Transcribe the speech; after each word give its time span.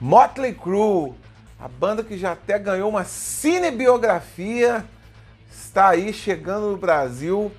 Motley 0.00 0.54
Crue, 0.54 1.12
a 1.58 1.66
banda 1.66 2.04
que 2.04 2.16
já 2.16 2.30
até 2.30 2.56
ganhou 2.56 2.88
uma 2.88 3.02
cinebiografia, 3.02 4.84
está 5.50 5.88
aí 5.88 6.12
chegando 6.12 6.70
no 6.70 6.76
Brasil 6.76 7.50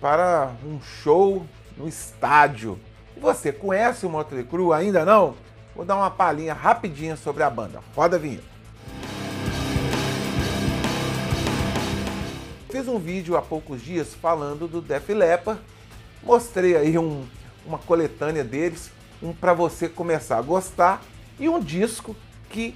para 0.00 0.52
um 0.64 0.80
show 0.80 1.44
no 1.76 1.88
estádio. 1.88 2.78
E 3.16 3.20
você 3.20 3.50
conhece 3.50 4.06
o 4.06 4.08
Motley 4.08 4.44
Crue? 4.44 4.72
Ainda 4.72 5.04
não? 5.04 5.34
Vou 5.74 5.84
dar 5.84 5.96
uma 5.96 6.12
palhinha 6.12 6.54
rapidinha 6.54 7.16
sobre 7.16 7.42
a 7.42 7.50
banda. 7.50 7.80
Roda 7.96 8.14
a 8.14 8.20
vinheta. 8.20 8.44
Fiz 12.70 12.86
um 12.86 13.00
vídeo 13.00 13.36
há 13.36 13.42
poucos 13.42 13.82
dias 13.82 14.14
falando 14.14 14.68
do 14.68 14.80
Def 14.80 15.08
Leppard. 15.08 15.60
Mostrei 16.22 16.76
aí 16.76 16.96
um, 16.96 17.26
uma 17.66 17.78
coletânea 17.78 18.44
deles, 18.44 18.92
um 19.20 19.32
para 19.32 19.52
você 19.52 19.88
começar 19.88 20.38
a 20.38 20.42
gostar 20.42 21.02
e 21.38 21.48
um 21.48 21.60
disco 21.60 22.16
que 22.48 22.74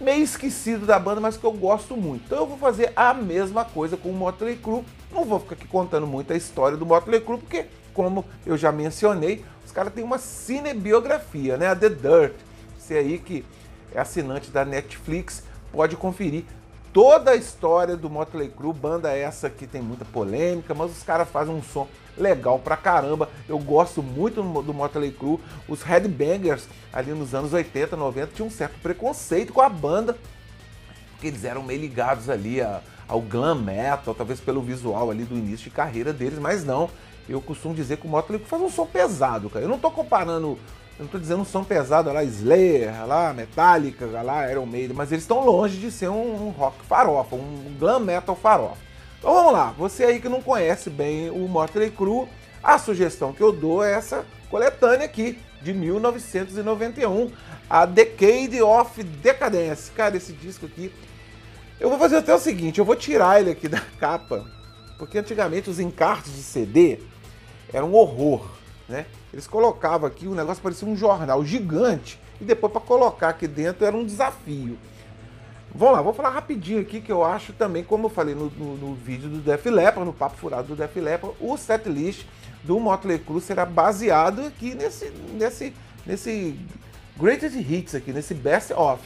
meio 0.00 0.22
esquecido 0.22 0.84
da 0.84 0.98
banda, 0.98 1.20
mas 1.20 1.36
que 1.36 1.44
eu 1.44 1.52
gosto 1.52 1.96
muito. 1.96 2.24
Então 2.26 2.38
eu 2.38 2.46
vou 2.46 2.58
fazer 2.58 2.92
a 2.96 3.14
mesma 3.14 3.64
coisa 3.64 3.96
com 3.96 4.10
o 4.10 4.14
Motley 4.14 4.56
Crue. 4.56 4.84
Não 5.10 5.24
vou 5.24 5.38
ficar 5.40 5.54
aqui 5.54 5.66
contando 5.66 6.06
muito 6.06 6.32
a 6.32 6.36
história 6.36 6.76
do 6.76 6.84
Motley 6.84 7.20
Crue, 7.20 7.38
porque 7.38 7.66
como 7.94 8.24
eu 8.44 8.56
já 8.56 8.72
mencionei, 8.72 9.44
os 9.64 9.70
caras 9.70 9.92
têm 9.92 10.02
uma 10.02 10.18
cinebiografia, 10.18 11.56
né? 11.56 11.68
A 11.68 11.76
The 11.76 11.88
Dirt. 11.88 12.34
Você 12.78 12.94
aí 12.94 13.18
que 13.18 13.44
é 13.94 14.00
assinante 14.00 14.50
da 14.50 14.64
Netflix 14.64 15.44
pode 15.70 15.96
conferir 15.96 16.44
toda 16.92 17.30
a 17.30 17.36
história 17.36 17.96
do 17.96 18.10
Motley 18.10 18.48
Crue, 18.48 18.72
banda 18.72 19.10
essa 19.10 19.48
que 19.48 19.66
tem 19.66 19.80
muita 19.80 20.04
polêmica, 20.04 20.74
mas 20.74 20.90
os 20.90 21.02
caras 21.02 21.28
fazem 21.28 21.54
um 21.54 21.62
som 21.62 21.88
legal 22.16 22.58
pra 22.58 22.76
caramba. 22.76 23.30
Eu 23.48 23.58
gosto 23.58 24.02
muito 24.02 24.42
do 24.42 24.74
Motley 24.74 25.10
Crue. 25.10 25.38
Os 25.66 25.82
Headbangers 25.82 26.68
ali 26.92 27.12
nos 27.12 27.34
anos 27.34 27.52
80, 27.52 27.96
90 27.96 28.32
tinham 28.34 28.48
um 28.48 28.50
certo 28.50 28.78
preconceito 28.80 29.52
com 29.52 29.62
a 29.62 29.68
banda, 29.68 30.16
porque 31.12 31.28
eles 31.28 31.44
eram 31.44 31.62
meio 31.62 31.80
ligados 31.80 32.28
ali 32.28 32.60
a, 32.60 32.82
ao 33.08 33.20
glam 33.20 33.54
metal, 33.54 34.14
talvez 34.14 34.40
pelo 34.40 34.60
visual 34.60 35.10
ali 35.10 35.24
do 35.24 35.34
início 35.34 35.64
de 35.64 35.70
carreira 35.70 36.12
deles, 36.12 36.38
mas 36.38 36.64
não. 36.64 36.90
Eu 37.28 37.40
costumo 37.40 37.74
dizer 37.74 37.96
que 37.96 38.06
o 38.06 38.10
Motley 38.10 38.38
Crue 38.38 38.48
faz 38.48 38.62
um 38.62 38.70
som 38.70 38.86
pesado, 38.86 39.48
cara. 39.48 39.64
Eu 39.64 39.68
não 39.68 39.78
tô 39.78 39.90
comparando 39.90 40.58
eu 40.98 41.04
não 41.04 41.06
tô 41.06 41.18
dizendo 41.18 41.40
um 41.40 41.44
som 41.44 41.64
pesado 41.64 42.12
lá, 42.12 42.22
Slayer, 42.24 43.06
lá, 43.06 43.32
Metallica, 43.32 44.06
lá, 44.22 44.50
Iron 44.50 44.66
Maiden, 44.66 44.96
mas 44.96 45.10
eles 45.10 45.24
estão 45.24 45.44
longe 45.44 45.78
de 45.78 45.90
ser 45.90 46.08
um, 46.08 46.48
um 46.48 46.50
rock 46.50 46.84
farofa, 46.84 47.34
um 47.34 47.76
glam 47.78 48.00
metal 48.00 48.36
farofa. 48.36 48.78
Então 49.18 49.32
vamos 49.32 49.52
lá, 49.52 49.74
você 49.76 50.04
aí 50.04 50.20
que 50.20 50.28
não 50.28 50.42
conhece 50.42 50.90
bem 50.90 51.30
o 51.30 51.48
Motley 51.48 51.90
Crue, 51.90 52.28
a 52.62 52.78
sugestão 52.78 53.32
que 53.32 53.40
eu 53.40 53.52
dou 53.52 53.84
é 53.84 53.92
essa 53.92 54.24
coletânea 54.50 55.06
aqui, 55.06 55.38
de 55.62 55.72
1991, 55.72 57.30
a 57.70 57.86
Decade 57.86 58.60
of 58.60 59.02
Decadence. 59.02 59.90
Cara, 59.92 60.16
esse 60.16 60.32
disco 60.32 60.66
aqui, 60.66 60.92
eu 61.80 61.88
vou 61.88 61.98
fazer 61.98 62.16
até 62.16 62.34
o 62.34 62.38
seguinte, 62.38 62.78
eu 62.78 62.84
vou 62.84 62.96
tirar 62.96 63.40
ele 63.40 63.50
aqui 63.50 63.68
da 63.68 63.80
capa, 63.98 64.44
porque 64.98 65.18
antigamente 65.18 65.70
os 65.70 65.80
encartes 65.80 66.34
de 66.34 66.42
CD 66.42 66.98
eram 67.72 67.90
um 67.90 67.94
horror, 67.94 68.46
né? 68.88 69.06
Eles 69.32 69.46
colocavam 69.46 70.06
aqui, 70.06 70.26
o 70.26 70.34
negócio 70.34 70.62
parecia 70.62 70.86
um 70.86 70.96
jornal 70.96 71.44
gigante, 71.44 72.18
e 72.40 72.44
depois 72.44 72.72
para 72.72 72.80
colocar 72.80 73.28
aqui 73.30 73.46
dentro 73.46 73.84
era 73.84 73.96
um 73.96 74.04
desafio. 74.04 74.78
Vamos 75.74 75.94
lá, 75.94 76.02
vou 76.02 76.12
falar 76.12 76.30
rapidinho 76.30 76.80
aqui 76.80 77.00
que 77.00 77.10
eu 77.10 77.24
acho 77.24 77.54
também, 77.54 77.82
como 77.82 78.06
eu 78.06 78.10
falei 78.10 78.34
no, 78.34 78.50
no, 78.50 78.76
no 78.76 78.94
vídeo 78.94 79.30
do 79.30 79.38
Def 79.38 79.64
Leppard, 79.66 80.04
no 80.04 80.12
papo 80.12 80.36
furado 80.36 80.68
do 80.68 80.76
Def 80.76 80.94
Leppard, 80.96 81.34
o 81.40 81.56
setlist 81.56 82.26
do 82.62 82.78
Motley 82.78 83.18
Crue 83.18 83.40
será 83.40 83.64
baseado 83.64 84.46
aqui 84.46 84.74
nesse, 84.74 85.10
nesse, 85.32 85.72
nesse 86.04 86.58
Greatest 87.16 87.56
Hits 87.56 87.94
aqui, 87.94 88.12
nesse 88.12 88.34
Best 88.34 88.72
Of. 88.72 89.02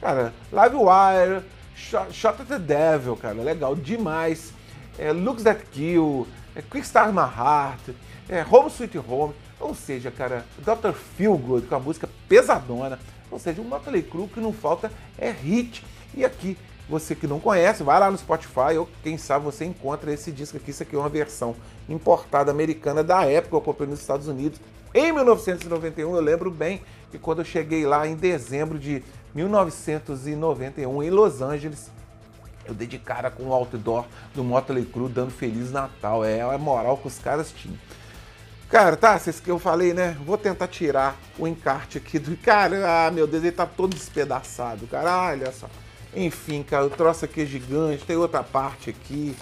Cara, 0.00 0.32
Live 0.52 0.76
Wire, 0.76 1.44
Shot, 1.74 2.12
Shot 2.12 2.42
at 2.42 2.46
the 2.46 2.58
Devil, 2.58 3.16
cara, 3.16 3.34
legal 3.34 3.74
demais. 3.74 4.52
É, 4.96 5.12
Looks 5.12 5.42
That 5.42 5.64
Kill, 5.72 6.28
é, 6.54 6.62
Quick 6.62 6.86
Start 6.86 7.12
My 7.12 7.22
Heart, 7.22 7.90
é, 8.28 8.44
Home 8.48 8.68
Sweet 8.68 8.98
Home. 8.98 9.34
Ou 9.60 9.74
seja, 9.74 10.10
cara, 10.10 10.44
Dr. 10.58 10.92
Feelgood 11.16 11.66
com 11.66 11.74
a 11.74 11.80
música 11.80 12.08
pesadona. 12.28 12.98
Ou 13.30 13.38
seja, 13.38 13.60
o 13.60 13.64
Motley 13.64 14.02
Crue 14.02 14.28
que 14.28 14.40
não 14.40 14.52
falta 14.52 14.92
é 15.18 15.30
hit. 15.30 15.84
E 16.14 16.24
aqui, 16.24 16.56
você 16.88 17.14
que 17.14 17.26
não 17.26 17.40
conhece, 17.40 17.82
vai 17.82 17.98
lá 17.98 18.10
no 18.10 18.18
Spotify 18.18 18.76
ou 18.78 18.88
quem 19.02 19.16
sabe 19.16 19.44
você 19.44 19.64
encontra 19.64 20.12
esse 20.12 20.30
disco 20.30 20.56
aqui. 20.56 20.70
Isso 20.70 20.82
aqui 20.82 20.94
é 20.94 20.98
uma 20.98 21.08
versão 21.08 21.56
importada 21.88 22.50
americana 22.50 23.02
da 23.02 23.24
época, 23.24 23.56
eu 23.56 23.60
comprei 23.60 23.88
nos 23.88 24.00
Estados 24.00 24.28
Unidos 24.28 24.60
em 24.92 25.12
1991. 25.12 26.14
Eu 26.14 26.20
lembro 26.20 26.50
bem 26.50 26.82
que 27.10 27.18
quando 27.18 27.40
eu 27.40 27.44
cheguei 27.44 27.86
lá 27.86 28.06
em 28.06 28.14
dezembro 28.14 28.78
de 28.78 29.02
1991 29.34 31.02
em 31.02 31.10
Los 31.10 31.40
Angeles, 31.40 31.90
eu 32.66 32.74
dei 32.74 32.86
de 32.86 32.98
cara 32.98 33.30
com 33.30 33.44
o 33.44 33.52
outdoor 33.52 34.06
do 34.34 34.44
Motley 34.44 34.84
Crue 34.84 35.08
dando 35.08 35.30
Feliz 35.30 35.72
Natal. 35.72 36.24
É 36.24 36.42
a 36.42 36.58
moral 36.58 36.96
que 36.98 37.08
os 37.08 37.18
caras 37.18 37.52
tinham. 37.52 37.78
Cara, 38.74 38.96
tá, 38.96 39.16
vocês 39.16 39.38
que 39.38 39.48
eu 39.48 39.56
falei, 39.60 39.94
né? 39.94 40.16
Vou 40.26 40.36
tentar 40.36 40.66
tirar 40.66 41.16
o 41.38 41.46
encarte 41.46 41.96
aqui 41.96 42.18
do. 42.18 42.36
Cara, 42.42 43.06
ah, 43.06 43.08
meu 43.08 43.24
Deus, 43.24 43.44
ele 43.44 43.52
tá 43.52 43.64
todo 43.64 43.94
despedaçado, 43.94 44.88
cara. 44.88 45.28
Olha 45.28 45.52
só. 45.52 45.70
Enfim, 46.12 46.64
cara, 46.64 46.84
o 46.84 46.90
troço 46.90 47.24
aqui 47.24 47.42
é 47.42 47.46
gigante, 47.46 48.04
tem 48.04 48.16
outra 48.16 48.42
parte 48.42 48.90
aqui. 48.90 49.36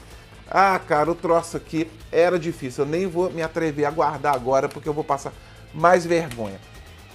Ah, 0.51 0.79
cara, 0.79 1.11
o 1.11 1.15
troço 1.15 1.57
aqui 1.57 1.91
era 2.13 2.39
difícil. 2.39 2.85
Eu 2.85 2.91
nem 2.91 3.07
vou 3.07 3.31
me 3.31 3.41
atrever 3.41 3.87
a 3.87 3.91
guardar 3.91 4.35
agora 4.35 4.69
porque 4.69 4.87
eu 4.87 4.93
vou 4.93 5.03
passar 5.03 5.33
mais 5.73 6.05
vergonha. 6.05 6.61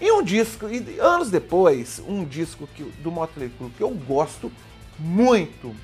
E 0.01 0.11
um 0.11 0.23
disco, 0.23 0.67
e 0.67 0.99
anos 0.99 1.29
depois, 1.29 2.01
um 2.07 2.25
disco 2.25 2.65
que, 2.65 2.83
do 2.83 3.11
Motley 3.11 3.51
Crue 3.55 3.69
que 3.69 3.83
eu 3.83 3.91
gosto 3.91 4.51
muito. 4.97 5.75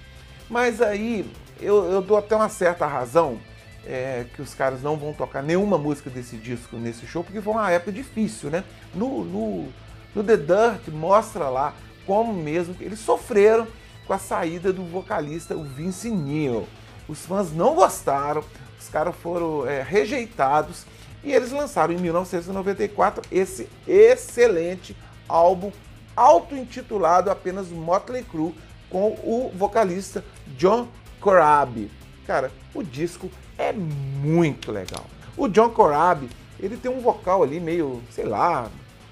Mas 0.50 0.82
aí 0.82 1.32
eu, 1.62 1.92
eu 1.92 2.02
dou 2.02 2.18
até 2.18 2.36
uma 2.36 2.50
certa 2.50 2.88
razão 2.88 3.40
é, 3.86 4.26
que 4.34 4.42
os 4.42 4.54
caras 4.54 4.82
não 4.82 4.98
vão 4.98 5.14
tocar 5.14 5.44
nenhuma 5.44 5.78
música 5.78 6.10
desse 6.10 6.38
disco 6.38 6.78
nesse 6.78 7.06
show, 7.06 7.24
porque 7.24 7.42
foi 7.42 7.54
uma 7.54 7.72
época 7.72 7.92
difícil, 7.92 8.50
né? 8.50 8.64
No, 8.94 9.24
no, 9.24 9.68
no 10.16 10.24
The 10.24 10.38
Dirt 10.38 10.88
mostra 10.90 11.50
lá 11.50 11.74
como 12.06 12.34
mesmo 12.34 12.76
eles 12.80 13.00
sofreram 13.00 13.68
com 14.06 14.14
a 14.14 14.18
saída 14.18 14.74
do 14.74 14.84
vocalista, 14.84 15.56
o 15.56 15.64
Vince 15.64 16.10
Neil. 16.10 16.68
Os 17.08 17.26
fãs 17.26 17.52
não 17.52 17.76
gostaram, 17.76 18.44
os 18.80 18.90
caras 18.90 19.16
foram 19.16 19.68
é, 19.68 19.82
rejeitados 19.82 20.86
e 21.24 21.32
eles 21.32 21.52
lançaram 21.52 21.94
em 21.94 21.98
1994 21.98 23.24
esse 23.32 23.70
excelente 23.88 24.96
álbum 25.28 25.72
auto-intitulado 26.16 27.32
apenas 27.32 27.70
Motley 27.70 28.24
Crue 28.24 28.54
com 28.90 29.12
o 29.24 29.52
vocalista 29.56 30.24
John 30.58 30.88
Corabi. 31.20 31.90
Cara, 32.28 32.52
o 32.74 32.84
disco 32.84 33.30
é 33.69 33.74
muito 33.74 34.72
legal. 34.72 35.06
O 35.38 35.47
John 35.47 35.69
Corabi, 35.69 36.29
ele 36.59 36.78
tem 36.78 36.91
um 36.91 37.00
vocal 37.00 37.44
ali 37.44 37.59
meio, 37.59 38.01
sei 38.12 38.25
lá, 38.25 38.69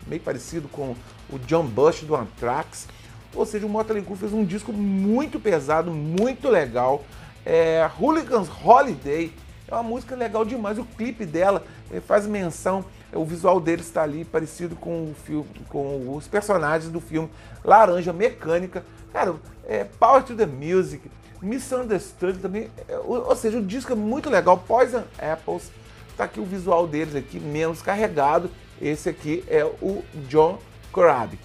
meio 0.07 0.21
parecido 0.21 0.67
com 0.67 0.95
o 1.29 1.39
John 1.39 1.65
Bush 1.65 2.01
do 2.01 2.15
Anthrax. 2.15 2.87
Ou 3.33 3.45
seja, 3.45 3.65
o 3.65 3.69
Motley 3.69 4.03
Crue 4.03 4.17
fez 4.17 4.33
um 4.33 4.43
disco 4.43 4.73
muito 4.73 5.39
pesado, 5.39 5.91
muito 5.91 6.49
legal. 6.49 7.03
É, 7.45 7.89
Hooligans 7.99 8.49
Holiday 8.63 9.33
é 9.67 9.73
uma 9.73 9.83
música 9.83 10.15
legal 10.15 10.43
demais. 10.43 10.77
O 10.77 10.83
clipe 10.83 11.25
dela 11.25 11.63
é, 11.89 11.99
faz 11.99 12.27
menção, 12.27 12.83
é, 13.11 13.17
o 13.17 13.23
visual 13.23 13.59
dele 13.59 13.81
está 13.81 14.03
ali 14.03 14.25
parecido 14.25 14.75
com, 14.75 15.11
o 15.11 15.15
filme, 15.25 15.47
com 15.69 16.13
os 16.15 16.27
personagens 16.27 16.91
do 16.91 16.99
filme 16.99 17.29
Laranja 17.63 18.11
Mecânica. 18.11 18.83
Cara, 19.13 19.35
é, 19.65 19.85
Power 19.85 20.23
to 20.23 20.35
the 20.35 20.45
Music, 20.45 21.09
Misunderstood 21.41 22.39
também. 22.39 22.69
É, 22.87 22.97
ou, 22.97 23.35
seja, 23.35 23.57
o 23.57 23.65
disco 23.65 23.91
é 23.91 23.95
muito 23.95 24.29
legal. 24.29 24.57
Poison 24.57 25.03
Apples, 25.17 25.71
tá 26.15 26.25
aqui 26.25 26.39
o 26.39 26.45
visual 26.45 26.87
deles 26.87 27.15
aqui, 27.15 27.39
menos 27.39 27.81
carregado. 27.81 28.49
Esse 28.81 29.09
aqui 29.09 29.43
é 29.47 29.63
o 29.63 30.03
John 30.27 30.59
Corabi. 30.91 31.39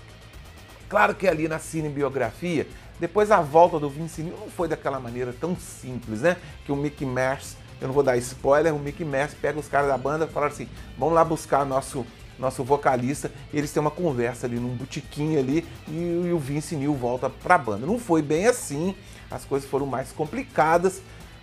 Claro 0.89 1.15
que 1.15 1.27
ali 1.27 1.49
na 1.49 1.59
cinebiografia, 1.59 2.67
depois 3.01 3.31
a 3.31 3.41
volta 3.41 3.79
do 3.79 3.91
Vince 3.91 4.23
Neil 4.23 4.37
não 4.39 4.49
foi 4.49 4.69
daquela 4.69 5.01
maneira 5.01 5.35
tão 5.39 5.57
simples, 5.57 6.21
né? 6.21 6.37
Que 6.65 6.73
o 6.73 6.77
Mickey 6.77 7.05
Mars, 7.05 7.57
eu 7.81 7.89
não 7.89 7.95
vou 7.95 8.03
dar 8.03 8.17
spoiler, 8.17 8.75
o 8.75 8.79
Mickey 8.79 9.05
Mars 9.05 9.35
pega 9.35 9.59
os 9.59 9.69
caras 9.69 9.89
da 9.89 9.99
banda 9.99 10.25
e 10.25 10.29
fala 10.29 10.47
assim: 10.47 10.69
vamos 10.97 11.15
lá 11.15 11.25
buscar 11.25 11.65
nosso 11.67 12.07
nosso 12.39 12.63
vocalista, 12.63 13.31
eles 13.53 13.73
têm 13.73 13.81
uma 13.81 13.91
conversa 13.91 14.47
ali 14.47 14.57
num 14.57 14.75
botiquinho 14.75 15.39
ali 15.39 15.67
e, 15.89 16.27
e 16.27 16.33
o 16.33 16.39
Vince 16.39 16.77
Neil 16.77 16.95
volta 16.95 17.31
pra 17.31 17.57
banda. 17.57 17.87
Não 17.87 17.99
foi 17.99 18.23
bem 18.23 18.47
assim, 18.47 18.95
as 19.31 19.45
coisas 19.45 19.69
foram 19.69 19.87
mais 19.87 20.13
complicadas, 20.13 21.01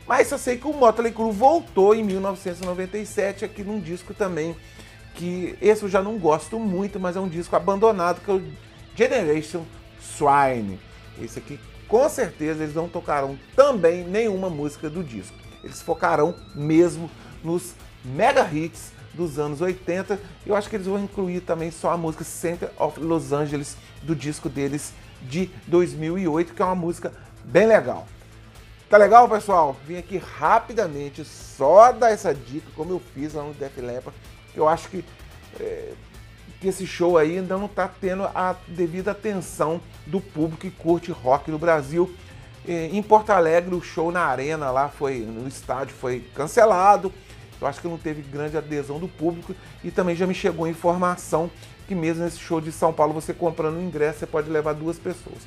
mas 0.07 0.31
eu 0.31 0.37
sei 0.37 0.57
que 0.57 0.67
o 0.67 0.73
Motley 0.73 1.11
Crue 1.11 1.31
voltou 1.31 1.95
em 1.95 2.03
1997 2.03 3.45
aqui 3.45 3.63
num 3.63 3.79
disco 3.79 4.13
também 4.13 4.55
que 5.15 5.55
esse 5.61 5.83
eu 5.83 5.89
já 5.89 6.01
não 6.01 6.17
gosto 6.17 6.59
muito, 6.59 6.99
mas 6.99 7.15
é 7.15 7.19
um 7.19 7.29
disco 7.29 7.55
abandonado 7.55 8.21
que 8.21 8.31
é 8.31 8.33
o 8.33 8.43
Generation 8.95 9.63
Swine. 9.99 10.79
Esse 11.21 11.39
aqui 11.39 11.59
com 11.87 12.09
certeza 12.09 12.63
eles 12.63 12.75
não 12.75 12.89
tocarão 12.89 13.37
também 13.55 14.03
nenhuma 14.03 14.49
música 14.49 14.89
do 14.89 15.03
disco. 15.03 15.37
Eles 15.63 15.81
focarão 15.81 16.35
mesmo 16.55 17.09
nos 17.43 17.75
mega 18.03 18.49
hits 18.51 18.91
dos 19.13 19.39
anos 19.39 19.62
80. 19.62 20.19
Eu 20.45 20.56
acho 20.56 20.69
que 20.69 20.75
eles 20.75 20.88
vão 20.88 21.00
incluir 21.00 21.42
também 21.42 21.71
só 21.71 21.92
a 21.92 21.98
música 21.98 22.24
Center 22.24 22.69
of 22.77 23.00
Los 23.00 23.31
Angeles 23.31 23.77
do 24.01 24.15
disco 24.15 24.50
deles 24.50 24.94
de 25.21 25.50
2008, 25.68 26.54
que 26.54 26.62
é 26.62 26.65
uma 26.65 26.75
música 26.75 27.12
bem 27.44 27.65
legal. 27.65 28.07
Tá 28.89 28.98
legal, 28.98 29.27
pessoal? 29.27 29.75
Vim 29.88 29.98
aqui 29.98 30.18
rapidamente 30.18 31.25
só 31.25 31.92
dar 31.92 32.12
essa 32.12 32.33
dica, 32.33 32.68
como 32.75 32.92
eu 32.92 33.01
fiz 33.13 33.33
lá 33.33 33.44
no 33.44 33.54
Def 33.54 33.77
Leppard, 33.77 34.18
que 34.54 34.60
eu 34.60 34.68
acho 34.68 34.88
que, 34.89 35.04
é, 35.60 35.94
que 36.62 36.68
esse 36.68 36.86
show 36.86 37.18
aí 37.18 37.38
ainda 37.38 37.57
não 37.57 37.65
está 37.65 37.88
tendo 37.88 38.24
a 38.24 38.56
devida 38.68 39.12
atenção 39.12 39.81
do 40.06 40.21
público 40.21 40.62
que 40.62 40.69
curte 40.69 41.12
rock 41.12 41.50
no 41.50 41.57
Brasil. 41.57 42.13
Em 42.65 43.04
Porto 43.04 43.31
Alegre, 43.31 43.75
o 43.75 43.81
show 43.81 44.10
na 44.10 44.21
arena 44.21 44.71
lá 44.71 44.88
foi 44.88 45.19
no 45.19 45.48
estádio 45.50 45.94
foi 45.95 46.24
cancelado. 46.33 47.12
Eu 47.63 47.68
acho 47.68 47.80
que 47.80 47.88
não 47.88 47.98
teve 47.98 48.21
grande 48.21 48.57
adesão 48.57 49.00
do 49.00 49.07
público 49.07 49.56
e 49.81 49.89
também 49.89 50.15
já 50.15 50.27
me 50.27 50.33
chegou 50.33 50.68
informação 50.68 51.50
que 51.88 51.95
mesmo 51.95 52.24
nesse 52.24 52.39
show 52.39 52.60
de 52.60 52.74
São 52.74 52.92
Paulo, 52.92 53.13
você 53.13 53.33
comprando 53.33 53.77
o 53.77 53.81
ingresso, 53.81 54.19
você 54.19 54.25
pode 54.25 54.50
levar 54.50 54.74
duas 54.74 55.00
pessoas. 55.00 55.39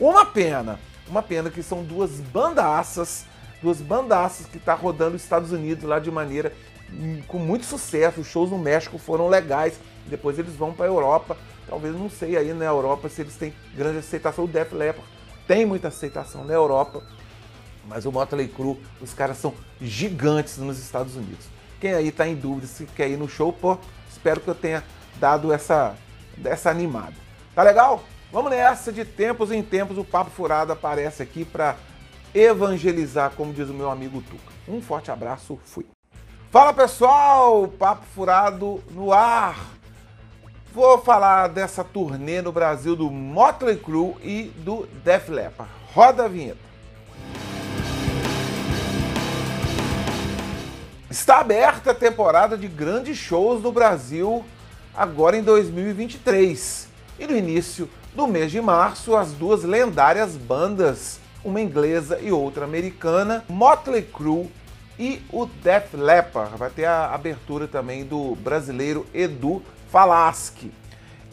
Uma 0.00 0.24
pena, 0.24 0.80
uma 1.06 1.22
pena 1.22 1.50
que 1.50 1.62
são 1.62 1.84
duas 1.84 2.20
bandaças, 2.20 3.26
duas 3.62 3.82
bandaças 3.82 4.46
que 4.46 4.58
tá 4.58 4.72
rodando 4.72 5.16
os 5.16 5.22
Estados 5.22 5.52
Unidos 5.52 5.84
lá 5.84 5.98
de 5.98 6.10
maneira 6.10 6.54
hum, 6.90 7.20
com 7.28 7.38
muito 7.38 7.66
sucesso. 7.66 8.22
Os 8.22 8.26
shows 8.26 8.50
no 8.50 8.58
México 8.58 8.96
foram 8.96 9.28
legais. 9.28 9.78
Depois 10.06 10.38
eles 10.38 10.54
vão 10.54 10.72
para 10.72 10.86
a 10.86 10.88
Europa. 10.88 11.36
Talvez 11.68 11.94
não 11.94 12.08
sei 12.08 12.38
aí 12.38 12.54
na 12.54 12.64
Europa 12.64 13.10
se 13.10 13.20
eles 13.20 13.36
têm 13.36 13.52
grande 13.76 13.98
aceitação. 13.98 14.44
O 14.44 14.48
Def 14.48 14.72
Leppard 14.72 15.06
tem 15.46 15.66
muita 15.66 15.88
aceitação 15.88 16.44
na 16.44 16.54
Europa, 16.54 17.02
mas 17.86 18.06
o 18.06 18.12
Motley 18.12 18.48
Crue, 18.48 18.80
os 19.02 19.12
caras 19.12 19.36
são 19.36 19.52
gigantes 19.80 20.56
nos 20.56 20.78
Estados 20.78 21.14
Unidos. 21.14 21.57
Quem 21.80 21.94
aí 21.94 22.08
está 22.08 22.26
em 22.26 22.34
dúvida 22.34 22.66
se 22.66 22.84
quer 22.86 23.08
ir 23.08 23.16
no 23.16 23.28
show, 23.28 23.52
pô, 23.52 23.78
espero 24.10 24.40
que 24.40 24.48
eu 24.48 24.54
tenha 24.54 24.82
dado 25.16 25.52
essa, 25.52 25.94
essa 26.44 26.70
animada. 26.70 27.14
Tá 27.54 27.62
legal? 27.62 28.02
Vamos 28.32 28.50
nessa, 28.50 28.92
de 28.92 29.04
tempos 29.04 29.50
em 29.50 29.62
tempos 29.62 29.96
o 29.96 30.04
Papo 30.04 30.30
Furado 30.30 30.72
aparece 30.72 31.22
aqui 31.22 31.44
para 31.44 31.76
evangelizar, 32.34 33.30
como 33.30 33.52
diz 33.52 33.68
o 33.70 33.74
meu 33.74 33.90
amigo 33.90 34.22
Tuca. 34.22 34.52
Um 34.66 34.82
forte 34.82 35.10
abraço, 35.10 35.58
fui. 35.64 35.86
Fala 36.50 36.72
pessoal, 36.72 37.68
Papo 37.68 38.04
Furado 38.14 38.82
no 38.90 39.12
ar. 39.12 39.78
Vou 40.72 40.98
falar 40.98 41.48
dessa 41.48 41.82
turnê 41.82 42.42
no 42.42 42.52
Brasil 42.52 42.94
do 42.94 43.10
Motley 43.10 43.76
Crue 43.76 44.14
e 44.22 44.52
do 44.58 44.86
Def 45.02 45.28
Leppard. 45.28 45.72
Roda 45.94 46.24
a 46.24 46.28
vinheta. 46.28 46.67
Está 51.18 51.40
aberta 51.40 51.90
a 51.90 51.94
temporada 51.94 52.56
de 52.56 52.68
grandes 52.68 53.18
shows 53.18 53.60
no 53.60 53.72
Brasil 53.72 54.44
agora 54.96 55.36
em 55.36 55.42
2023. 55.42 56.88
E 57.18 57.26
no 57.26 57.36
início 57.36 57.90
do 58.14 58.28
mês 58.28 58.52
de 58.52 58.60
março, 58.60 59.16
as 59.16 59.32
duas 59.32 59.64
lendárias 59.64 60.36
bandas, 60.36 61.18
uma 61.44 61.60
inglesa 61.60 62.20
e 62.20 62.30
outra 62.30 62.64
americana, 62.64 63.44
Motley 63.48 64.02
Crue 64.02 64.48
e 64.96 65.20
o 65.32 65.44
Def 65.44 65.92
Leppard. 65.92 66.56
Vai 66.56 66.70
ter 66.70 66.84
a 66.84 67.12
abertura 67.12 67.66
também 67.66 68.04
do 68.04 68.36
brasileiro 68.36 69.04
Edu 69.12 69.60
Falaschi. 69.90 70.72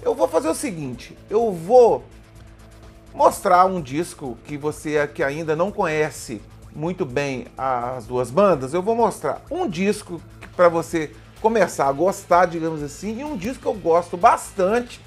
Eu 0.02 0.16
vou 0.16 0.28
fazer 0.28 0.50
o 0.50 0.56
seguinte, 0.56 1.16
eu 1.30 1.54
vou 1.54 2.04
mostrar 3.14 3.66
um 3.66 3.80
disco 3.80 4.36
que 4.46 4.58
você 4.58 5.08
que 5.08 5.24
ainda 5.24 5.56
não 5.56 5.72
conhece 5.72 6.42
muito 6.76 7.06
bem 7.06 7.48
as 7.58 8.06
duas 8.06 8.30
bandas, 8.30 8.74
eu 8.74 8.82
vou 8.82 8.96
mostrar 8.96 9.42
um 9.50 9.68
disco 9.68 10.22
para 10.56 10.68
você 10.68 11.12
começar 11.42 11.88
a 11.88 11.92
gostar, 11.92 12.46
digamos 12.48 12.84
assim, 12.84 13.20
e 13.20 13.24
um 13.24 13.38
disco 13.38 13.62
que 13.62 13.68
eu 13.68 13.74
gosto 13.74 14.18
bastante, 14.18 15.00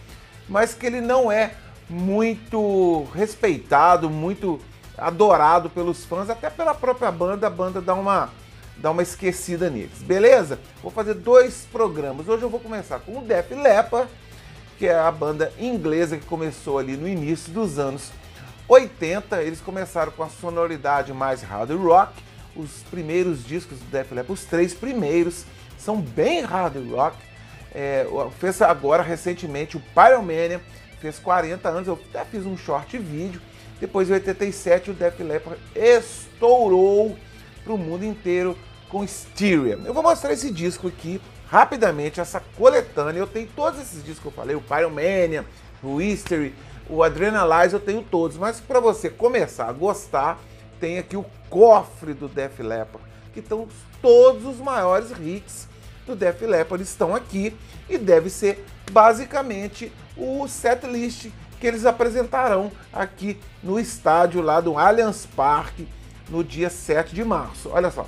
mas 0.49 0.73
que 0.73 0.87
ele 0.87 1.01
não 1.01 1.31
é 1.31 1.53
muito 1.89 3.07
respeitado, 3.15 4.09
muito 4.09 4.59
adorado 4.97 5.69
pelos 5.69 6.05
fãs, 6.05 6.31
até 6.31 6.49
pela 6.49 6.75
própria 6.75 7.11
banda, 7.13 7.47
a 7.47 7.51
banda 7.51 7.81
dá 7.81 7.95
uma, 7.95 8.31
dá 8.79 8.91
uma 8.91 9.03
esquecida 9.03 9.69
neles, 9.69 10.03
beleza? 10.03 10.59
Vou 10.83 10.91
fazer 10.91 11.15
dois 11.15 11.67
programas. 11.71 12.29
Hoje 12.29 12.43
eu 12.43 12.51
vou 12.51 12.61
começar 12.61 12.99
com 13.01 13.19
o 13.19 13.23
Def 13.23 13.51
Leppard, 13.51 14.11
que 14.79 14.87
é 14.87 14.99
a 14.99 15.11
banda 15.11 15.53
inglesa 15.59 16.17
que 16.17 16.25
começou 16.25 16.79
ali 16.79 16.97
no 16.97 17.09
início 17.09 17.53
dos 17.53 17.79
anos 17.79 18.11
80. 18.69 19.43
Eles 19.43 19.61
começaram 19.61 20.13
com 20.13 20.23
a 20.23 20.29
sonoridade 20.29 21.13
mais 21.13 21.43
hard 21.43 21.71
rock. 21.71 22.13
Os 22.55 22.83
primeiros 22.91 23.45
discos 23.45 23.79
do 23.79 23.87
Def 23.87 24.13
Leppard, 24.13 24.33
os 24.33 24.45
três 24.45 24.75
primeiros, 24.75 25.45
são 25.79 26.01
bem 26.01 26.43
hard 26.43 26.77
rock. 26.91 27.17
É, 27.75 28.07
fez 28.39 28.61
agora 28.63 29.03
recentemente 29.03 29.77
o 29.77 29.83
Pyromania, 29.95 30.61
fez 31.01 31.19
40 31.19 31.69
anos, 31.69 31.87
eu 31.87 31.99
até 32.11 32.25
fiz 32.25 32.45
um 32.45 32.57
short 32.57 32.97
vídeo. 32.99 33.41
Depois 33.81 34.11
em 34.11 34.15
87 34.15 34.91
o 34.91 34.95
Def 34.95 35.21
Leppard 35.21 35.61
estourou 35.75 37.17
para 37.63 37.73
o 37.73 37.79
mundo 37.79 38.05
inteiro 38.05 38.57
com 38.89 39.05
Styria. 39.05 39.79
Eu 39.85 39.95
vou 39.95 40.03
mostrar 40.03 40.33
esse 40.33 40.51
disco 40.51 40.89
aqui 40.89 41.21
rapidamente, 41.49 42.21
essa 42.21 42.41
coletânea. 42.57 43.21
Eu 43.21 43.27
tenho 43.27 43.49
todos 43.55 43.81
esses 43.81 44.03
discos 44.03 44.21
que 44.21 44.27
eu 44.27 44.33
falei, 44.33 44.57
o 44.57 44.61
Pyromania, 44.61 45.45
o 45.83 46.01
History, 46.01 46.55
o 46.89 47.03
Adrenalize, 47.03 47.75
eu 47.75 47.81
tenho 47.81 48.03
todos. 48.03 48.37
Mas 48.37 48.61
para 48.61 48.81
você 48.81 49.09
começar 49.11 49.69
a 49.69 49.73
gostar, 49.73 50.39
tem 50.81 50.99
aqui 50.99 51.17
o 51.17 51.25
cofre 51.49 52.15
do 52.15 52.29
Def 52.29 52.61
Leppard, 52.61 53.07
que 53.33 53.41
estão 53.41 53.69
todos 54.01 54.45
os 54.45 54.59
maiores 54.59 55.11
hits 55.11 55.69
do 56.07 56.17
Def 56.17 56.41
Leppard 56.43 56.83
estão 56.83 57.15
aqui 57.15 57.55
e 57.89 57.99
deve 57.99 58.31
ser 58.31 58.65
basicamente 58.91 59.93
o 60.17 60.49
set 60.49 60.87
list 60.87 61.31
que 61.61 61.67
eles 61.67 61.85
apresentarão 61.85 62.73
aqui 62.93 63.39
no 63.63 63.79
estádio 63.79 64.41
lá 64.41 64.61
do 64.61 64.79
Allianz 64.79 65.27
Parque 65.27 65.87
no 66.29 66.43
dia 66.43 66.71
7 66.71 67.15
de 67.15 67.25
março. 67.25 67.71
Olha 67.71 67.91
só. 67.91 68.07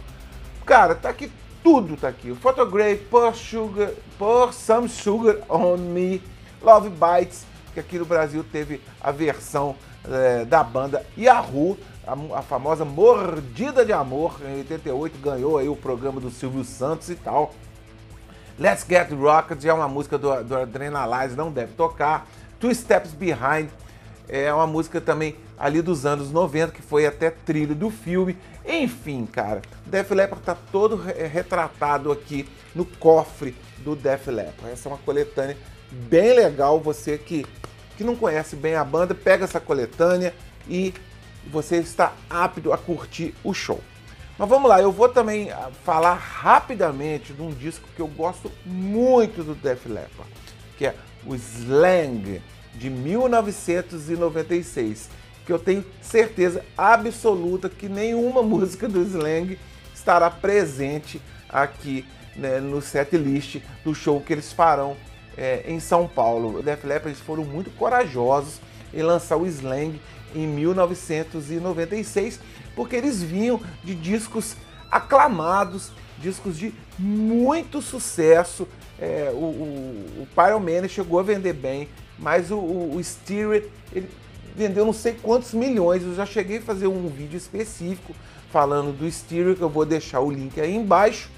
Cara, 0.65 0.95
tá 0.95 1.09
aqui 1.09 1.31
tudo 1.63 1.97
tá 1.97 2.09
aqui. 2.09 2.35
Photograph, 2.35 2.99
Pour 3.11 3.35
Sugar, 3.35 3.91
Pour 4.19 4.53
Some 4.53 4.89
Sugar 4.89 5.39
on 5.49 5.77
Me, 5.77 6.23
Love 6.63 6.91
Bites, 6.91 7.45
que 7.73 7.81
aqui 7.81 7.99
no 7.99 8.05
Brasil 8.05 8.45
teve 8.45 8.81
a 9.01 9.11
versão 9.11 9.77
é, 10.09 10.45
da 10.45 10.63
banda 10.63 11.05
Yahoo, 11.17 11.79
a, 12.07 12.39
a, 12.39 12.43
famosa 12.43 12.85
Mordida 12.85 13.85
de 13.85 13.93
Amor, 13.93 14.41
em 14.45 14.59
88 14.59 15.19
ganhou 15.19 15.59
aí 15.59 15.69
o 15.69 15.77
programa 15.77 16.21
do 16.21 16.31
Silvio 16.31 16.65
Santos 16.65 17.11
e 17.11 17.15
tal. 17.15 17.55
Let's 18.59 18.85
Get 18.87 19.11
Rocket 19.11 19.65
é 19.65 19.73
uma 19.73 19.89
música 19.89 20.19
do, 20.19 20.45
do 20.45 20.57
Adrenalize, 20.57 21.37
não 21.37 21.51
deve 21.51 21.73
tocar. 21.73 22.27
Two 22.59 22.75
Steps 22.75 23.13
Behind 23.13 23.71
é 24.29 24.53
uma 24.53 24.67
música 24.67 25.01
também 25.01 25.37
ali 25.59 25.83
dos 25.83 26.07
anos 26.07 26.31
90, 26.31 26.73
que 26.73 26.83
foi 26.83 27.07
até 27.07 27.31
trilho 27.31 27.75
do 27.75 27.91
filme. 27.91 28.37
Enfim, 28.67 29.27
cara, 29.27 29.63
Def 29.87 30.11
Leppard 30.11 30.45
tá 30.45 30.57
todo 30.71 30.97
retratado 30.97 32.13
aqui 32.13 32.49
no 32.75 32.85
cofre 32.85 33.57
do 33.79 33.97
Def 33.97 34.29
Leppard. 34.29 34.73
Essa 34.73 34.89
é 34.89 34.93
uma 34.93 34.99
coletânea 34.99 35.57
bem 35.91 36.35
legal. 36.35 36.81
Você 36.81 37.19
que, 37.19 37.45
que 37.97 38.05
não 38.05 38.17
conhece 38.17 38.57
bem 38.57 38.75
a 38.75 38.85
banda, 38.85 39.15
pega 39.15 39.45
essa 39.45 39.61
coletânea 39.61 40.35
e 40.69 40.93
você 41.51 41.77
está 41.77 42.13
apto 42.29 42.71
a 42.73 42.79
curtir 42.79 43.35
o 43.43 43.55
show. 43.55 43.81
Mas 44.39 44.49
vamos 44.49 44.71
lá, 44.71 44.81
eu 44.81 44.91
vou 44.91 45.09
também 45.09 45.51
ah, 45.51 45.71
falar 45.85 46.15
rapidamente 46.15 47.35
de 47.35 47.43
um 47.43 47.51
disco 47.51 47.87
que 47.95 48.01
eu 48.01 48.09
gosto 48.09 48.51
muito 48.65 49.45
do 49.45 49.55
Def 49.55 49.85
Leppard, 49.85 50.33
que 50.79 50.87
é 50.87 50.95
o 51.27 51.35
Slang 51.35 52.41
de 52.75 52.89
1996, 52.89 55.11
que 55.45 55.53
eu 55.53 55.59
tenho 55.59 55.85
certeza 56.01 56.65
absoluta 56.77 57.69
que 57.69 57.87
nenhuma 57.87 58.41
música 58.43 58.89
do 58.89 59.03
Slang 59.03 59.59
estará 59.95 60.31
presente 60.31 61.21
aqui 61.47 62.07
né, 62.35 62.61
no 62.61 62.81
set 62.81 63.15
list 63.19 63.59
do 63.85 63.95
show 63.95 64.23
que 64.23 64.33
eles 64.33 64.51
farão 64.53 64.97
é, 65.41 65.65
em 65.67 65.81
São 65.81 66.07
Paulo. 66.07 66.59
O 66.59 66.63
Def 66.63 66.85
Leppard 66.85 67.19
foram 67.19 67.45
muito 67.45 67.71
corajosos 67.71 68.61
em 68.93 69.03
lançar 69.03 69.39
o 69.39 69.47
Slang 69.47 69.99
em 70.35 70.47
1996 70.47 72.39
porque 72.77 72.95
eles 72.95 73.23
vinham 73.23 73.61
de 73.83 73.95
discos 73.95 74.55
aclamados, 74.91 75.91
discos 76.19 76.59
de 76.59 76.75
muito 76.99 77.81
sucesso. 77.81 78.69
É, 78.99 79.31
o, 79.33 79.37
o, 79.37 80.23
o 80.23 80.29
Pyromania 80.35 80.89
chegou 80.89 81.19
a 81.19 81.23
vender 81.23 81.55
bem, 81.55 81.89
mas 82.19 82.51
o, 82.51 82.57
o, 82.57 82.97
o 82.97 83.01
ele 83.93 84.11
vendeu 84.55 84.85
não 84.85 84.93
sei 84.93 85.15
quantos 85.15 85.55
milhões. 85.55 86.03
Eu 86.03 86.15
já 86.15 86.27
cheguei 86.27 86.59
a 86.59 86.63
fazer 86.63 86.87
um 86.87 87.09
vídeo 87.09 87.37
específico 87.37 88.15
falando 88.53 88.97
do 88.97 89.11
Stereo, 89.11 89.57
que 89.57 89.63
eu 89.63 89.69
vou 89.69 89.87
deixar 89.87 90.21
o 90.21 90.31
link 90.31 90.61
aí 90.61 90.75
embaixo. 90.75 91.31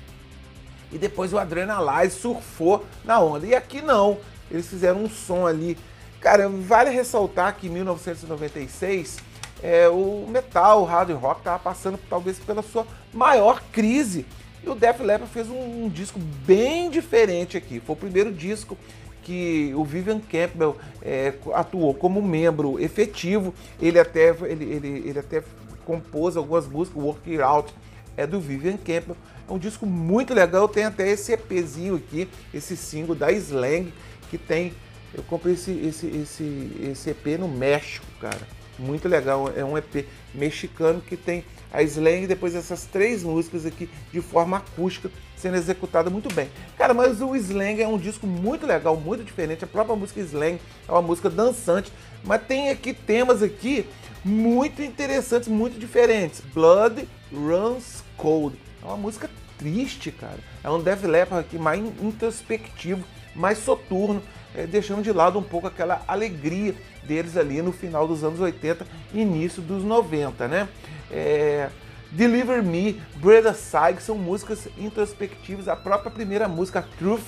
E 0.93 0.99
depois 0.99 1.33
o 1.33 1.39
Adrenalize 1.39 2.17
surfou 2.17 2.85
na 3.05 3.19
onda. 3.21 3.47
E 3.47 3.55
aqui 3.55 3.81
não, 3.81 4.19
eles 4.51 4.69
fizeram 4.69 5.03
um 5.03 5.09
som 5.09 5.47
ali. 5.47 5.79
Cara, 6.21 6.49
vale 6.49 6.91
ressaltar 6.91 7.57
que 7.57 7.67
em 7.67 7.71
1996 7.71 9.19
é, 9.63 9.89
o 9.89 10.27
metal, 10.29 10.83
o 10.83 10.85
hard 10.85 11.11
rock 11.13 11.41
estava 11.41 11.59
passando 11.59 11.99
talvez 12.11 12.39
pela 12.39 12.63
sua 12.63 12.87
maior 13.13 13.63
crise, 13.73 14.27
E 14.65 14.69
o 14.69 14.75
Def 14.75 15.01
Leppard 15.01 15.33
fez 15.33 15.49
um, 15.49 15.85
um 15.85 15.89
disco 15.89 16.19
bem 16.47 16.91
diferente 16.91 17.57
aqui. 17.57 17.81
Foi 17.81 17.95
o 17.95 17.99
primeiro 17.99 18.33
disco 18.33 18.77
que 19.23 19.73
o 19.77 19.85
Vivian 19.85 20.21
Campbell 20.21 20.77
é, 21.01 21.33
atuou 21.55 21.95
como 21.95 22.21
membro 22.21 22.79
efetivo. 22.81 23.55
Ele 23.81 23.99
até, 23.99 24.31
ele, 24.43 24.65
ele, 24.65 25.09
ele 25.09 25.19
até 25.19 25.43
compôs 25.85 26.37
algumas 26.37 26.67
músicas, 26.67 27.03
Work 27.03 27.31
It 27.31 27.43
Out 27.43 27.75
é 28.17 28.27
do 28.27 28.41
Vivian 28.41 28.77
Campbell. 28.77 29.17
É 29.49 29.53
um 29.53 29.59
disco 29.59 29.87
muito 29.87 30.33
legal, 30.33 30.69
tem 30.69 30.85
até 30.85 31.09
esse 31.11 31.33
EPzinho 31.33 31.97
aqui, 31.97 32.29
esse 32.53 32.77
single 32.77 33.15
da 33.15 33.31
Slang, 33.33 33.93
que 34.31 34.39
tem. 34.39 34.73
Eu 35.15 35.23
comprei 35.25 35.55
esse, 35.55 35.71
esse, 35.71 36.07
esse, 36.07 36.71
esse 36.91 37.11
EP 37.11 37.39
no 37.39 37.49
México, 37.49 38.07
cara. 38.21 38.41
Muito 38.79 39.07
legal, 39.09 39.53
é 39.55 39.63
um 39.65 39.77
EP 39.77 40.07
mexicano 40.35 41.01
que 41.01 41.17
tem 41.17 41.45
a 41.71 41.83
Slang 41.83 42.27
depois 42.27 42.55
essas 42.55 42.85
três 42.85 43.23
músicas 43.23 43.67
aqui 43.67 43.89
de 44.11 44.21
forma 44.21 44.57
acústica 44.59 45.11
sendo 45.37 45.57
executada 45.57 46.09
muito 46.09 46.33
bem. 46.33 46.49
Cara, 46.79 46.95
mas 46.95 47.21
o 47.21 47.35
Slang 47.35 47.83
é 47.83 47.89
um 47.89 47.99
disco 47.99 48.27
muito 48.27 48.67
legal, 48.67 48.97
muito 48.97 49.25
diferente. 49.25 49.65
A 49.65 49.67
própria 49.67 49.97
música 49.97 50.21
Slang 50.21 50.61
é 50.89 50.93
uma 50.93 51.03
música 51.03 51.29
dançante, 51.29 51.93
mas 52.25 52.43
tem 52.43 52.71
aqui 52.71 52.95
temas 52.95 53.43
aqui 53.43 53.85
muito 54.25 54.83
interessantes, 54.83 55.49
muito 55.49 55.79
diferentes. 55.79 56.41
Blood 56.55 57.09
Runs 57.33 58.05
Cold. 58.17 58.57
É 58.83 58.87
uma 58.87 58.97
música 58.97 59.31
triste, 59.57 60.11
cara. 60.11 60.39
É 60.63 60.69
um 60.71 60.83
Death 60.83 61.05
Leppard 61.05 61.47
aqui 61.47 61.59
mais 61.59 61.81
introspectivo, 61.81 63.05
mais 63.35 63.59
soturno, 63.59 64.23
é, 64.55 64.67
deixando 64.67 65.03
de 65.03 65.13
lado 65.13 65.39
um 65.39 65.43
pouco 65.43 65.67
aquela 65.67 66.03
alegria 66.07 66.75
deles 67.05 67.37
ali 67.37 67.63
no 67.63 67.73
final 67.73 68.07
dos 68.07 68.23
anos 68.25 68.41
80 68.41 68.87
início 69.15 69.63
dos 69.63 69.83
90, 69.85 70.49
né? 70.49 70.69
É, 71.11 71.71
Deliver 72.11 72.63
Me, 72.63 73.01
Breathe 73.17 73.49
Aside 73.49 74.03
são 74.03 74.19
músicas 74.19 74.69
introspectivas. 74.77 75.69
A 75.69 75.77
própria 75.77 76.11
primeira 76.11 76.47
música, 76.47 76.87
Truth, 76.99 77.25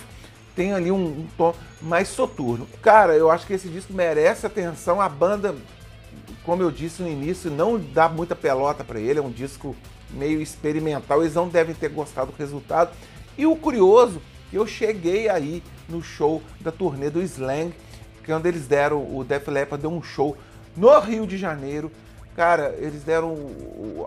tem 0.54 0.74
ali 0.74 0.90
um, 0.90 1.04
um 1.04 1.26
tom 1.38 1.54
mais 1.80 2.08
soturno. 2.08 2.68
Cara, 2.82 3.14
eu 3.14 3.30
acho 3.30 3.46
que 3.46 3.54
esse 3.54 3.68
disco 3.68 3.92
merece 3.94 4.46
atenção. 4.46 5.00
A 5.00 5.08
banda, 5.08 5.54
como 6.44 6.62
eu 6.62 6.70
disse 6.70 7.02
no 7.02 7.08
início, 7.08 7.50
não 7.50 7.78
dá 7.78 8.08
muita 8.08 8.36
pelota 8.36 8.84
para 8.84 9.00
ele. 9.00 9.18
É 9.18 9.22
um 9.22 9.30
disco 9.30 9.74
meio 10.10 10.40
experimental. 10.40 11.22
Eles 11.22 11.34
não 11.34 11.48
devem 11.48 11.74
ter 11.74 11.88
gostado 11.88 12.32
do 12.32 12.36
resultado. 12.36 12.90
E 13.36 13.46
o 13.46 13.56
curioso, 13.56 14.20
eu 14.52 14.66
cheguei 14.66 15.28
aí 15.28 15.62
no 15.88 16.02
show 16.02 16.42
da 16.60 16.70
turnê 16.70 17.10
do 17.10 17.22
Slang, 17.22 17.72
que 18.22 18.30
é 18.30 18.36
onde 18.36 18.48
eles 18.48 18.66
deram, 18.66 18.98
o 18.98 19.24
Def 19.24 19.48
Leppard 19.48 19.82
deu 19.82 19.90
um 19.90 20.02
show 20.02 20.36
no 20.76 20.98
Rio 21.00 21.26
de 21.26 21.36
Janeiro. 21.36 21.90
Cara, 22.36 22.74
eles 22.78 23.02
deram 23.02 23.36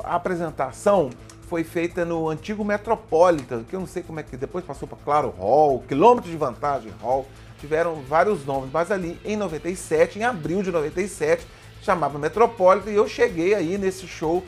a 0.03 0.15
apresentação 0.15 1.10
foi 1.48 1.63
feita 1.63 2.03
no 2.03 2.27
antigo 2.27 2.63
Metropolitan, 2.63 3.63
que 3.63 3.74
eu 3.74 3.79
não 3.79 3.88
sei 3.88 4.03
como 4.03 4.20
é 4.20 4.24
que 4.24 4.36
depois 4.36 4.65
passou 4.65 4.86
para 4.86 4.98
Claro 4.98 5.34
Hall, 5.38 5.82
Quilômetro 5.88 6.29
de 6.29 6.36
Vantagem 6.36 6.91
Hall, 7.01 7.25
tiveram 7.58 7.96
vários 8.01 8.46
nomes, 8.46 8.70
mas 8.72 8.91
ali 8.91 9.17
em 9.24 9.38
97, 9.38 10.20
em 10.20 10.24
abril 10.24 10.62
de 10.62 10.72
97, 10.72 11.48
chamava 11.88 12.20
Metropolitan 12.20 12.91
e 12.91 12.96
eu 12.96 13.08
cheguei 13.08 13.53
aí 13.53 13.77
nesse 13.77 14.08
show 14.08 14.44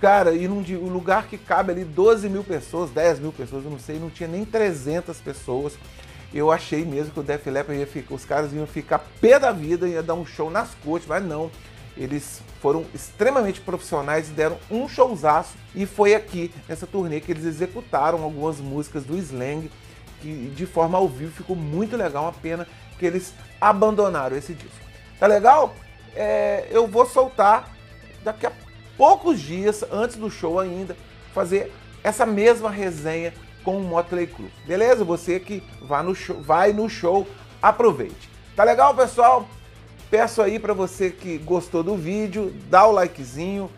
Cara, 0.00 0.34
e 0.34 0.46
num 0.46 0.58
um 0.58 0.92
lugar 0.92 1.28
que 1.28 1.38
cabe 1.38 1.72
ali 1.72 1.82
12 1.82 2.28
mil 2.28 2.44
pessoas, 2.44 2.90
10 2.90 3.20
mil 3.20 3.32
pessoas, 3.32 3.64
eu 3.64 3.70
não 3.70 3.78
sei, 3.78 3.98
não 3.98 4.10
tinha 4.10 4.28
nem 4.28 4.44
300 4.44 5.16
pessoas. 5.18 5.78
Eu 6.34 6.52
achei 6.52 6.84
mesmo 6.84 7.10
que 7.10 7.20
o 7.20 7.22
Def 7.22 7.46
Leppard 7.46 7.80
ia 7.80 7.86
ficar, 7.86 8.14
os 8.14 8.24
caras 8.24 8.52
iam 8.52 8.66
ficar 8.66 8.98
pé 9.18 9.38
da 9.38 9.50
vida, 9.50 9.88
ia 9.88 10.02
dar 10.02 10.12
um 10.12 10.26
show 10.26 10.50
nas 10.50 10.74
coxas, 10.84 11.08
mas 11.08 11.24
não. 11.24 11.50
Eles 11.96 12.42
foram 12.60 12.84
extremamente 12.92 13.62
profissionais 13.62 14.28
e 14.28 14.32
deram 14.32 14.58
um 14.70 14.86
showzaço. 14.86 15.54
E 15.74 15.86
foi 15.86 16.14
aqui, 16.14 16.52
nessa 16.68 16.86
turnê, 16.86 17.18
que 17.18 17.32
eles 17.32 17.46
executaram 17.46 18.22
algumas 18.22 18.58
músicas 18.58 19.04
do 19.04 19.16
Slang, 19.16 19.70
que 20.20 20.52
de 20.54 20.66
forma 20.66 20.98
ao 20.98 21.08
vivo 21.08 21.32
ficou 21.32 21.56
muito 21.56 21.96
legal. 21.96 22.24
Uma 22.24 22.32
pena 22.32 22.68
que 22.98 23.06
eles 23.06 23.32
abandonaram 23.58 24.36
esse 24.36 24.52
disco. 24.52 24.84
Tá 25.18 25.26
legal? 25.26 25.74
É, 26.14 26.66
eu 26.70 26.86
vou 26.86 27.06
soltar 27.06 27.70
daqui 28.22 28.46
a 28.46 28.52
poucos 28.96 29.40
dias 29.40 29.84
antes 29.90 30.16
do 30.16 30.30
show 30.30 30.58
ainda, 30.58 30.96
fazer 31.32 31.72
essa 32.02 32.24
mesma 32.24 32.70
resenha 32.70 33.32
com 33.64 33.78
o 33.78 33.82
Motley 33.82 34.26
Crue. 34.26 34.52
Beleza? 34.66 35.04
Você 35.04 35.40
que 35.40 35.62
vai 35.82 36.02
no 36.02 36.14
show, 36.14 36.40
vai 36.40 36.72
no 36.72 36.88
show 36.88 37.26
aproveite. 37.60 38.30
Tá 38.54 38.62
legal, 38.62 38.94
pessoal? 38.94 39.48
Peço 40.10 40.42
aí 40.42 40.58
para 40.58 40.74
você 40.74 41.10
que 41.10 41.38
gostou 41.38 41.82
do 41.82 41.96
vídeo, 41.96 42.54
dá 42.68 42.86
o 42.86 42.92
likezinho, 42.92 43.70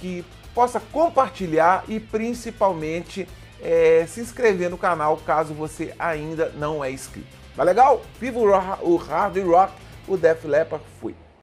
que 0.00 0.24
possa 0.54 0.80
compartilhar 0.80 1.84
e 1.88 1.98
principalmente 1.98 3.28
é, 3.60 4.06
se 4.06 4.20
inscrever 4.20 4.70
no 4.70 4.78
canal 4.78 5.16
caso 5.18 5.52
você 5.52 5.92
ainda 5.98 6.50
não 6.56 6.82
é 6.82 6.90
inscrito. 6.90 7.26
Tá 7.56 7.62
legal? 7.62 8.02
Viva 8.20 8.38
o 8.38 8.96
hard 8.96 9.36
rock, 9.44 9.72
o 10.08 10.16
Def 10.16 10.44
Leppard, 10.44 10.84
fui! 11.00 11.23